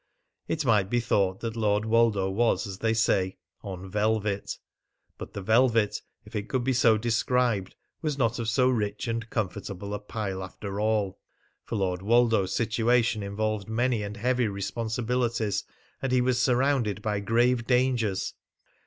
[0.47, 4.57] It might be thought that Lord Woldo was, as they say, on velvet.
[5.19, 9.29] But the velvet, if it could be so described, was not of so rich and
[9.29, 11.19] comfortable a pile after all;
[11.65, 15.65] for Lord Woldo's situation involved many and heavy responsibilities,
[16.01, 18.33] and was surrounded by grave dangers.